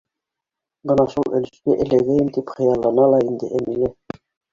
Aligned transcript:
Бына 0.91 1.03
шул 1.15 1.35
өлөшкә 1.39 1.75
эләгәйем 1.85 2.31
тип 2.39 2.49
хыяллана 2.55 3.05
ла 3.13 3.21
инде 3.27 3.51
Әмилә. 3.61 3.93